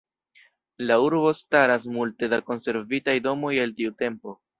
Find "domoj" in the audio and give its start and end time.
3.29-3.53